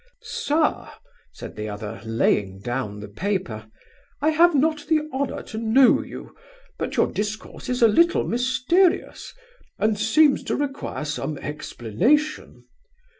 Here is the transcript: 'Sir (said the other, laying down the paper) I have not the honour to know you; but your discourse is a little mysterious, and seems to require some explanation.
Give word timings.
'Sir 0.23 0.89
(said 1.31 1.55
the 1.55 1.69
other, 1.69 2.01
laying 2.03 2.59
down 2.59 2.99
the 3.01 3.07
paper) 3.07 3.67
I 4.19 4.29
have 4.31 4.55
not 4.55 4.87
the 4.87 5.07
honour 5.13 5.43
to 5.43 5.59
know 5.59 6.01
you; 6.01 6.35
but 6.79 6.97
your 6.97 7.05
discourse 7.05 7.69
is 7.69 7.83
a 7.83 7.87
little 7.87 8.23
mysterious, 8.27 9.35
and 9.77 9.99
seems 9.99 10.41
to 10.45 10.55
require 10.55 11.05
some 11.05 11.37
explanation. 11.37 12.63